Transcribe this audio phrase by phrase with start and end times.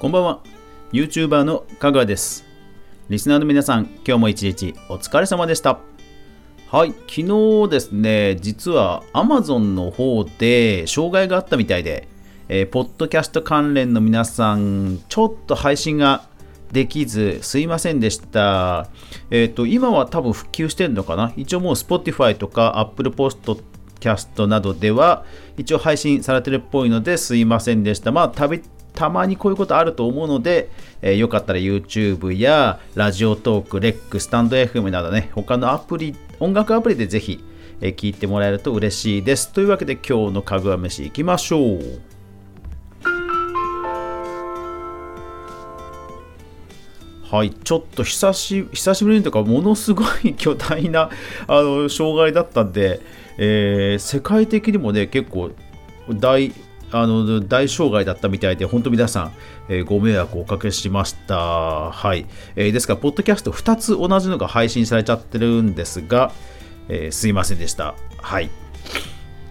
[0.00, 0.38] こんばんは
[0.92, 2.44] YouTuber のかぐわです
[3.08, 5.80] リスナーの皆さん今日も一日お疲れ様でした
[6.68, 12.06] はい昨日ですね実は Amazon の方で障害があったみたいで、
[12.48, 16.28] えー、ポッドキャスト関連の皆さんちょっと配信が
[16.70, 18.86] できずすいませんでした。
[19.30, 21.32] えっ、ー、と今は多分復旧してるのかな？
[21.34, 23.60] 一応もう Spotify とか Apple Post
[23.98, 25.24] キャストなどでは
[25.56, 28.12] 一応配信されてるっぽいのですいませんでした。
[28.12, 28.62] まあたび
[28.98, 30.70] たまにこういうことあると思うので、
[31.02, 37.38] えー、よかったら YouTube やラジオトーク、レック、スタンド FM などね、他のアプリ、音楽アプリでぜひ、
[37.80, 39.52] えー、聞いてもらえると嬉しいです。
[39.52, 41.80] というわけで今日のかぐわ飯いきましょう。
[47.30, 51.08] はい、ちょっと久し久しぶりにというか、ものすごい 巨大な
[51.46, 53.00] あの障害だったんで、
[53.36, 55.52] えー、世界的にもね、結構
[56.10, 56.52] 大
[56.90, 59.32] あの大障害だったみたいで、本当皆さん、
[59.68, 61.90] えー、ご迷惑をおかけしました。
[61.90, 62.26] はい。
[62.56, 66.32] えー、ですから、ポッドキャスト2つ同じのが配信されちゃってるんですが、
[66.88, 67.94] えー、すいませんでした。
[68.16, 68.50] はい。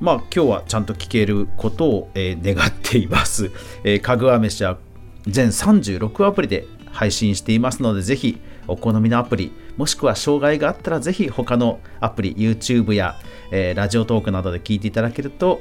[0.00, 3.50] まあ、今日はちゃんと聞けることを、え願っています。
[3.84, 4.78] えー、かぐわ飯は
[5.26, 13.16] 全36アプリで配信していますので、ぜひお好みのアプリ、もしくは障害があったら、ぜひ他のアプリ、YouTube や、
[13.50, 15.60] えー、ラジオトークなどで聞いていただけると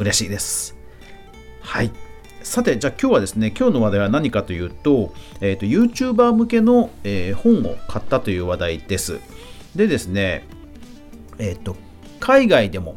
[0.00, 0.74] 嬉しいです。
[1.60, 1.92] はい。
[2.42, 5.12] さて、じゃあ今日はですね、今日の話題は何かというと、
[5.42, 9.20] えっ、ー、と、YouTuber 向けの、えー、本を買ったという話題です。
[9.76, 10.46] でですね、
[11.38, 11.76] えっ、ー、と、
[12.18, 12.94] 海外でも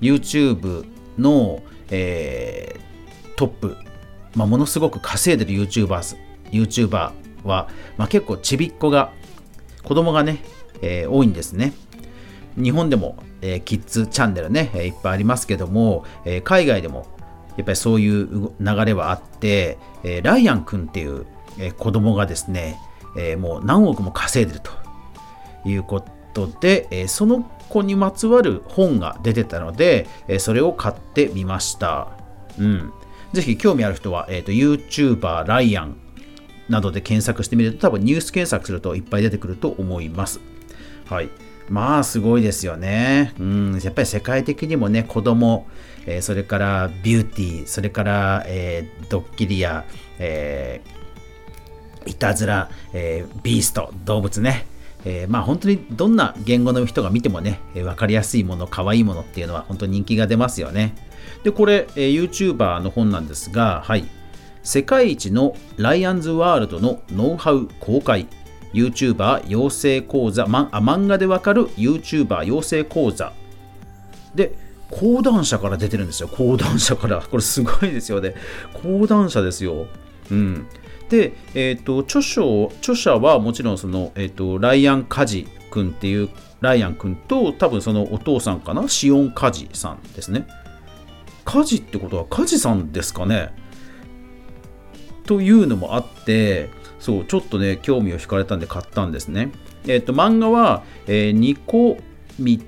[0.00, 0.86] YouTube
[1.18, 2.80] の、え
[3.36, 3.76] トップ、
[4.34, 6.16] まあ、ものすごく稼いでる YouTuber,、
[6.50, 7.12] YouTuber
[7.44, 9.12] は、まあ、結構ちびっ子が、
[9.84, 10.42] 子供がね、
[10.80, 11.74] え多いんですね。
[12.56, 13.16] 日本でも、
[13.54, 17.06] え、キッズチャンネルね、え、いっぱいありますけども、え、海外でも
[17.56, 21.26] やっぱりそういう流れはあって、えライアン君っていう、
[21.58, 22.78] え子供がですね、
[23.16, 24.70] えもう何億も稼いでると
[25.64, 26.04] いうこ
[26.34, 32.08] とで、えその子にまつわる本が出てたので、えそれを買ってみました。
[32.58, 32.92] うん。
[33.32, 35.96] ぜひ興味ある人は、えーと、YouTuber ライアン
[36.68, 40.40] などで検索してみると多分ニュース検索するといっぱい出てくると思います。
[41.06, 41.30] はい。
[41.68, 43.34] まあすごいですよね。
[43.38, 45.66] うん、やっぱり世界的にもね、子供、
[46.06, 49.84] えー、それからビューティー、それから、えー、ドッキリや、
[50.18, 54.66] えー、いたずら、えビースト、動物ね。
[55.04, 60.94] えまあ本当にどんな言語の人が見てもね、え分かりやすいもの、可愛いものっていうのは本当に人気が出ますよね。
[61.42, 64.04] で、これ、え YouTuber の本なんですが、はい。
[64.62, 68.26] 世界一のライアンズワールドのノウハウ公開
[68.72, 73.32] YouTuber 養成講座、ま、あ漫画でわかる YouTuber 養成講座。
[74.34, 74.54] で
[74.90, 76.28] 講談社から出てるんですよ。
[76.28, 77.20] 講談社から。
[77.20, 78.34] これすごいですよね。
[78.82, 79.86] 講談社ですよ。
[80.30, 80.66] うん。
[81.08, 86.28] で、えーと、著書著者はもちろんその、えーと、ライアン・カジ君っていう
[86.60, 88.88] ライアン君と多分そのお父さんかな？
[88.88, 90.46] シオン・カジさんですね。
[91.44, 93.54] カジってことはカジさんですかね？
[95.26, 99.50] というのもあってそう、ちょっとね、興味を惹かれたんで買ったんですね。
[99.86, 101.98] えっ、ー、と、漫画は、えー、ニコ
[102.38, 102.60] ミ、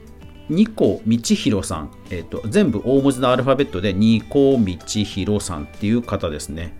[0.48, 6.76] ニコ道弘さん、えっ、ー、と、全部大文字のアルファベットでニコ道弘さんっていう方ですね。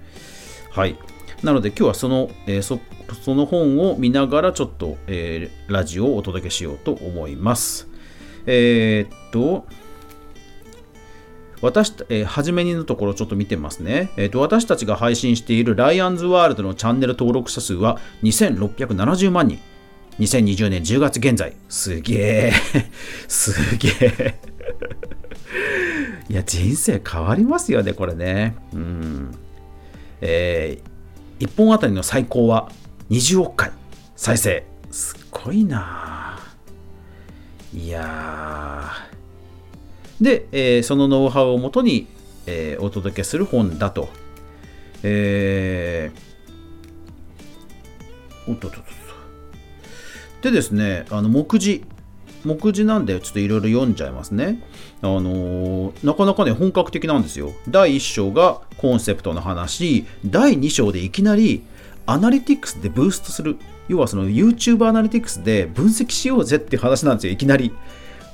[0.71, 0.97] はい。
[1.43, 2.81] なので今日はその,、えー、そ
[3.23, 7.89] その本を見ながらちょっと、えー、ラジオをお届けしようと思います。
[8.47, 9.67] えー、っと、
[11.61, 14.11] 私、えー、初めにのところちょっと見てますね。
[14.17, 19.59] えーと、私たちが配信しているライアンズワールドのチャンネル登録者数は2670万人。
[20.19, 21.55] 2020年10月現在。
[21.69, 22.53] すげえ。
[23.29, 24.39] すげえ。
[26.29, 28.57] いや、人生変わりますよね、これね。
[28.73, 29.35] うん。
[30.21, 32.71] えー、1本あたりの最高は
[33.11, 33.73] 20億回
[34.17, 34.65] 再生。
[34.91, 36.39] すっごいな
[37.75, 39.08] いやー。
[40.21, 42.07] で、えー、そのノウハウをもとに、
[42.47, 44.09] えー、お届けする本だと。
[45.03, 48.99] えー、おっとっとっと。
[50.43, 51.85] でですね、あの目次、
[52.45, 54.63] 目次なんでちょっといろいろ読んじゃいますね。
[55.03, 57.53] あのー、なかなかね、本格的なんですよ。
[57.69, 61.65] 第1章がコンセプトの話、第2章でいきなり
[62.07, 63.57] アナリティクスでブーストする。
[63.89, 67.73] 要はその YouTube アナリティクスで分析しようぜって話なんですよ、いきなり。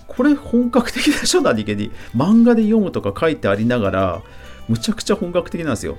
[0.06, 4.22] これ本格的でしょ何気に漫画で読むとか書いてありながら
[4.68, 5.96] むちゃくちゃ本格的なんですよ。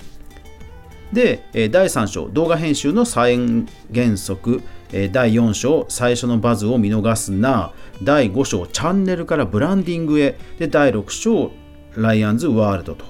[1.14, 3.38] で第3章動画編集の再
[3.94, 4.62] 原則。
[5.12, 7.74] 第4章最初のバズを見逃すな。
[8.04, 10.38] 第5章チャンネルからブランディングへ。
[10.58, 11.52] で第6章
[11.96, 13.06] ライアンズワールドと。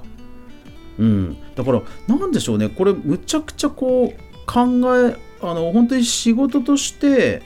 [0.97, 2.69] うん、だから何でしょうね。
[2.69, 4.61] これむちゃくちゃこう考
[4.97, 7.41] えあの本当に仕事として、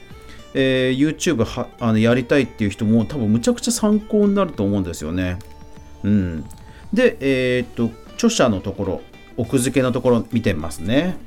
[0.53, 5.37] えー、YouTube はあのやりたいっていう人も多分むちゃくちゃ参考になると思うんですよね。
[6.03, 6.45] うん、
[6.93, 9.01] で、えー、っと著者のところ
[9.37, 11.17] 奥付けのところ見てますね。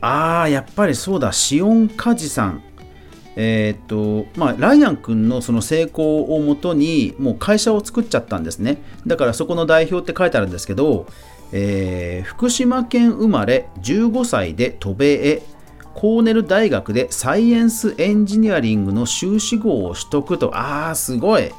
[0.00, 2.62] ああ、やっぱりそうだ、シオン・カジさん。
[3.36, 8.82] えっ、と、まあ、ライアン君のその成功をもとに、もう会社を作っちゃったんですね。
[9.06, 11.06] だからそこの代表って書いてあるんですけど、
[11.56, 15.42] えー、福島県生まれ、15歳で渡米へ、
[15.94, 21.52] コーネル大学でサイエンスエンジニアリングの修士号を取得と、ああ、すごい。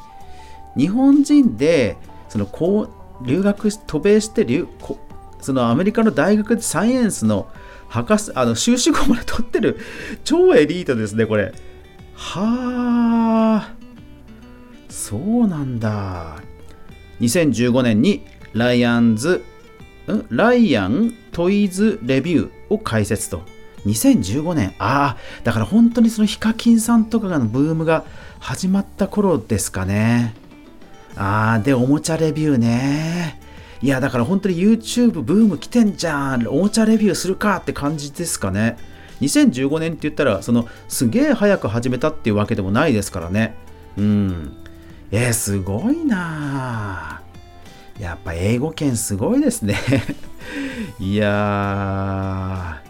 [0.76, 1.96] 日本人で、
[2.28, 2.90] そのこ
[3.22, 4.68] う留学渡米して留
[5.40, 7.48] そのアメリカの大学でサイエンスの
[7.88, 9.80] 博士、あの、修士号まで取ってる、
[10.26, 11.54] 超エリートですね、これ。
[12.16, 13.74] はあ、
[14.90, 16.36] そうなんだ。
[17.22, 19.46] 2015年にライアンズ、
[20.30, 23.44] ライアントイズレビューを開設と。
[23.86, 28.04] 2015年、ああ、だから本当にそのヒカキンさんとかのブームが
[28.40, 30.34] 始まった頃ですかね。
[31.16, 33.40] ああ、で、おもちゃレビューね。
[33.82, 38.78] いやだから本当に YouTube ブーム来てんじゃんおもちゃレビューするかって感じですかね
[39.22, 43.56] 2015年って言ったらそのすげえ早く始めたっていうわけでもないですからね
[43.98, 44.58] うん
[45.12, 47.22] えー、すごいな
[48.00, 49.78] やっぱ英語圏すごいですね。
[51.00, 52.82] いや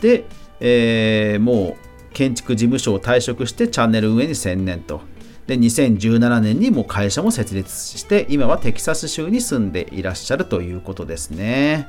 [0.00, 0.02] ー。
[0.02, 0.24] で、
[0.60, 5.02] えー、もう建築事務所を退職してチャンネル運営に専念と。
[5.46, 11.88] で2017年にもう会社も設立して今はテキサス州に住んでいらっしゃるということですね。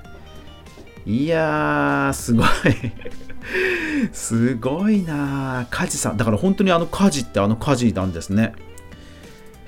[1.06, 2.48] いやーすごい。
[4.14, 6.18] すごいなカジさん。
[6.18, 8.54] だから本当にあのカジってあのカジなんですね。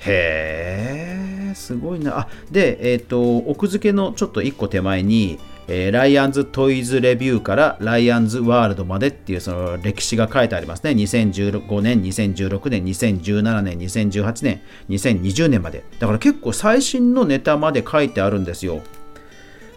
[0.06, 5.38] へえすごいなあでえっ、ー、と奥付けのちょっと1個手前に
[5.68, 10.90] えー、ライアンズトイズレビューからライアンズワールドまでっていうその歴史が書いてありますね。
[10.90, 14.60] 2015年、2016年、2017年、2018年、
[14.90, 15.84] 2020年まで。
[15.98, 18.82] だから結構最新のネタまで書いてあるんですよ。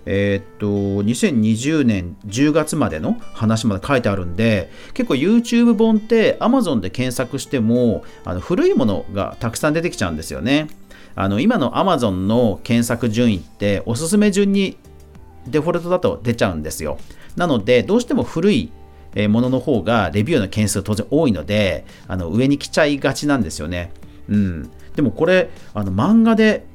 [0.05, 10.67] えー、っと、2020年10月までの話まで書いてあるんで、結構 YouTube 本って Amazon で検索しても、あの古いものがたくさん出てきちゃうんですよね。
[11.15, 14.77] あの今の Amazon の検索順位っておすすめ順に
[15.47, 16.97] デフォルトだと出ちゃうんですよ。
[17.35, 18.71] なので、どうしても古い
[19.29, 23.91] ものの方がレビューの件数当然多いので、あの上に来ちゃいがちなんですよね。
[24.27, 24.69] うん。
[24.95, 26.65] でもこれ、あの漫画で、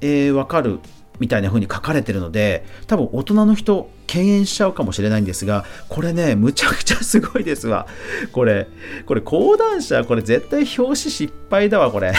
[0.00, 0.78] えー、わかる
[1.20, 7.86] みたいな風に書かれてるので、多分大人の人、敬遠しちゃうかもしれないんですが、これね、むちゃくちゃすごいですわ。
[8.32, 8.66] これ、
[9.04, 12.12] これ講談社、これ絶対表紙失敗だわ、これ。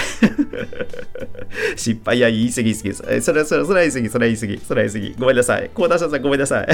[1.75, 2.93] 失敗、いや、言い過ぎ言い過ぎ。
[2.93, 5.15] それ、それ、それは言い過ぎ、それ言い過ぎ、それ言い過ぎ。
[5.19, 5.69] ごめんなさい。
[5.73, 6.67] 講談社さん、ごめんなさい。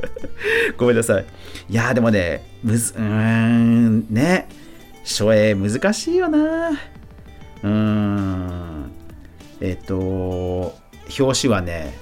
[0.78, 1.24] ごめんなさい。
[1.68, 4.48] いや、でもね、むず、うーん、ね、
[5.04, 6.70] 書影難しいよな。
[6.70, 8.90] うーん。
[9.60, 10.74] えっと、
[11.18, 11.96] 表紙はね、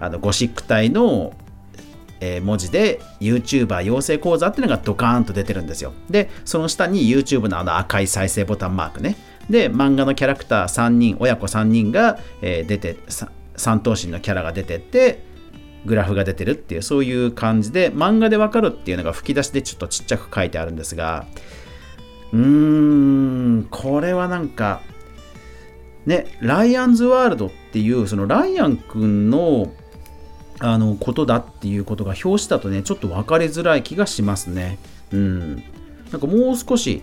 [0.00, 1.34] あのゴシック体の、
[2.20, 5.92] えー、文字で YouTuber 養成講座っていうのがドカーンと出てるんですよ。
[6.10, 9.16] で、その下に YouTube のあの赤い再生ボタンマークね。
[9.50, 12.96] で、漫画のキャラクター3人、親子3人が、えー、出て、
[13.56, 15.24] 三頭身のキャラが出てって、
[15.84, 21.26] グラフが出てるっていう、そういう感じで、漫画でわかるっていうのが吹き出しでちょっとちっちゃく書いてあるんですが、
[22.32, 24.80] うーん、これはなんか、
[26.06, 29.70] ね、ライアンズワールドってていうそのライアン君の
[30.60, 34.78] あのことだっていうことが表紙だとねちょっと分かりづらい気がしますね。
[35.12, 35.56] うん。
[36.10, 37.02] なんかもう少し、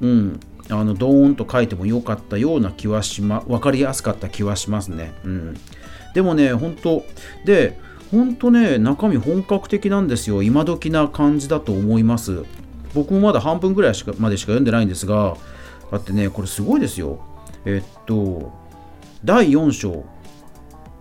[0.00, 5.12] うん、あのドーンと書いてもよかったような気はしま分かりやすかった気はしますね。
[5.24, 5.56] うん。
[6.14, 7.02] でもね、本当
[7.44, 7.76] で、
[8.12, 10.44] 本当ね、中身本格的なんですよ。
[10.44, 12.44] 今時な感じだと思います。
[12.94, 15.36] 僕もまだ半分ぐらいしかまでしか読んでないんですが、
[15.90, 17.18] だってね、これすごいですよ。
[17.64, 18.59] えっと、
[19.24, 20.04] 第4章、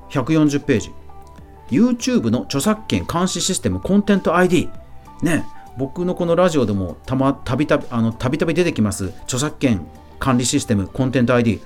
[0.09, 0.91] 140ページ。
[1.71, 4.69] YouTube の著作権監視システムコンテント ID。
[5.21, 5.45] ね、
[5.77, 9.85] 僕のこのラジオでもたまたびたびあのたびたび出てきます著作権
[10.19, 11.61] 管理システムコンテント ID。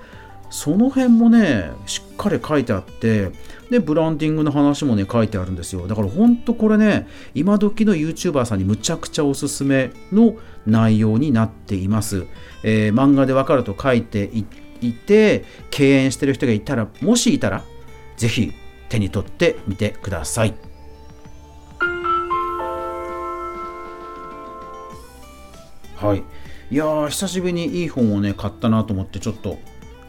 [0.51, 3.31] その辺もね、しっかり書いてあって、
[3.72, 5.88] で、ブランディングの話もね、書いてあるんですよ。
[5.88, 10.36] だから本当これね、今時の YouTuber さんにむちゃくちゃおすすめの
[10.67, 12.27] 内容になっています。
[12.62, 17.63] えー、漫画でわかると書いていて、いて敬遠してる人がいたらもしいたら
[18.18, 18.54] 是非
[18.90, 20.54] 手に取ってみてください。
[25.96, 26.24] はい。
[26.70, 29.58] いやー、久しぶりにいい本をね、買ったなと思って、ちょっと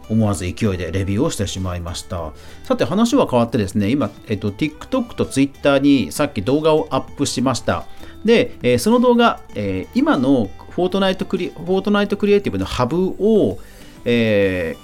[0.09, 2.33] 思わず勢いでレビューをしてしまいました。
[2.64, 7.87] さて話は変わってですね、今、えっと、TikTok と Twitter にさっき動画をアップしました。
[8.25, 13.59] で、えー、その動画、えー、今のフォートナイトクリフォートナイトクリエイティブのハブを、
[14.04, 14.76] え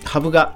[0.00, 0.54] ー、ハブが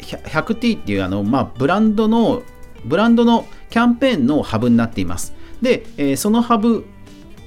[0.00, 2.42] 100T っていうあの、まあ、ブランドの
[2.84, 5.34] ブランドのキャンペーンのハブになっています。
[5.60, 6.86] で、えー、そのハブ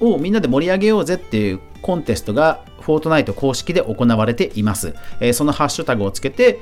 [0.00, 4.94] をみんなで盛り上げようぜっていうコンテストがフォートナイト公式で行われています。
[5.20, 6.60] えー、そのハッシュタグをつけて、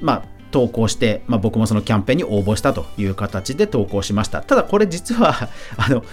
[0.00, 4.42] まあ、投稿して、まあ、僕もそのキャンペーンに応募したという形で投稿しました。
[4.42, 6.04] ただこれ実はあの、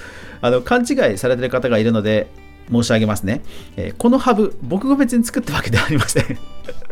[0.42, 2.28] あの勘違いされてる方がいるので
[2.72, 3.42] 申し上げますね。
[3.76, 6.38] えー、このハブ、僕が別に作ったわけではありません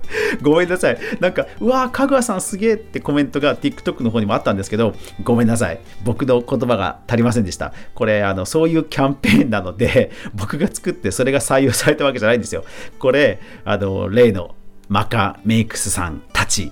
[0.41, 0.97] ごめんなさい。
[1.19, 5.79] なんか、うわー、かぐわさんすげえってコメントが TikTok の方にもあったんですけど、ごめんなさい。
[6.03, 7.73] 僕の言葉が足りませんでした。
[7.93, 12.63] これ、あの、そういうキャンペーンなので、 僕が作ってそれが採用されたわけじゃないんですよ。
[12.99, 14.55] これ、あの、例の
[14.87, 16.71] マカメイクスさんたち、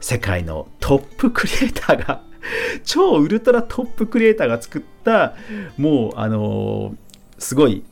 [0.00, 2.20] 世界のトップクリエイターが
[2.84, 5.34] 超ウルトラトップクリエイターが作った、
[5.78, 6.94] もう、あの
[7.38, 7.82] すごい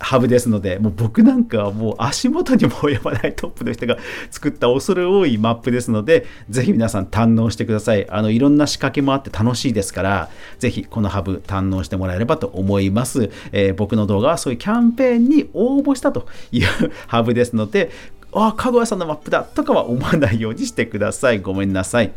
[0.00, 3.98] ハブですので、もう僕なんかはもう足元にも及ばないトップの人が
[4.30, 8.08] 作った恐れ多いマップですので、ぜひ皆さん堪能してください。
[8.08, 13.30] あの、いろんな仕掛けもあって楽しいですから、ぜひこのハブ堪能してもらえればと思います。
[13.52, 16.66] えー、僕の動画はそういうキャンペーンに応募したという
[17.06, 17.90] ハブですので、
[18.32, 21.40] ああ、かぐわさんのマップだとかは思わないようにしてください。
[21.40, 22.12] ごめんなさい。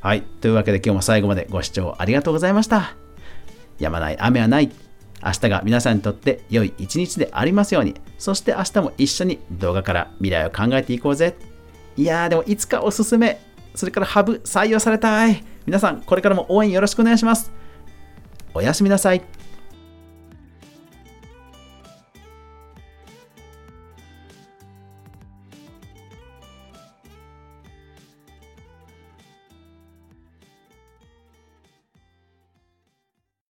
[0.00, 0.22] はい。
[0.22, 2.94] というわけで今日も最後までご視聴ありがとうございました。
[3.78, 4.91] やまない雨はない。
[5.24, 7.94] 明日が皆さんにとって良い一日でありますように。
[8.18, 11.36] そして明日も一緒に動画から未来を考えていこうぜ。
[11.96, 13.40] いやーでもいつかおすすめ。
[13.74, 15.44] それからハブ採用されたい。
[15.66, 17.52] 皆さんこれからも応援よろしくお願いします。
[18.54, 19.22] おやすみなさい。